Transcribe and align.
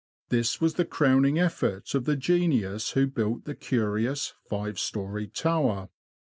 This 0.29 0.59
was 0.59 0.73
the 0.73 0.85
crowning 0.85 1.37
effort 1.37 1.93
of 1.93 2.05
the 2.05 2.15
genius 2.15 2.93
who 2.93 3.05
built 3.05 3.45
the 3.45 3.53
curious 3.53 4.33
five 4.49 4.79
storeyed 4.79 5.35
tower. 5.35 5.89